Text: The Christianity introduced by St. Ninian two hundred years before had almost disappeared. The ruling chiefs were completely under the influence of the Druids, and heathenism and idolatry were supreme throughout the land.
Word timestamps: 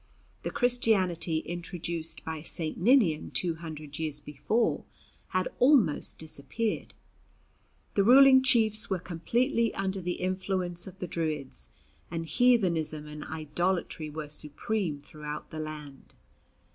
The 0.41 0.49
Christianity 0.49 1.41
introduced 1.41 2.25
by 2.25 2.41
St. 2.41 2.75
Ninian 2.75 3.29
two 3.29 3.53
hundred 3.57 3.99
years 3.99 4.19
before 4.19 4.83
had 5.27 5.47
almost 5.59 6.17
disappeared. 6.17 6.95
The 7.93 8.03
ruling 8.03 8.41
chiefs 8.41 8.89
were 8.89 8.97
completely 8.97 9.71
under 9.75 10.01
the 10.01 10.13
influence 10.13 10.87
of 10.87 10.97
the 10.97 11.07
Druids, 11.07 11.69
and 12.09 12.25
heathenism 12.25 13.05
and 13.05 13.23
idolatry 13.25 14.09
were 14.09 14.27
supreme 14.29 14.99
throughout 14.99 15.49
the 15.51 15.59
land. 15.59 16.15